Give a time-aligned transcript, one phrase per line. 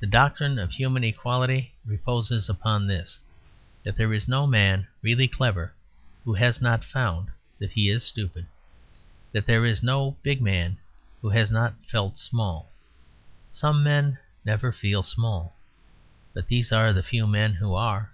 [0.00, 3.20] The doctrine of human equality reposes upon this:
[3.84, 5.72] That there is no man really clever
[6.24, 7.28] who has not found
[7.60, 8.46] that he is stupid.
[9.30, 10.78] That there is no big man
[11.20, 12.72] who has not felt small.
[13.48, 15.54] Some men never feel small;
[16.32, 18.12] but these are the few men who are.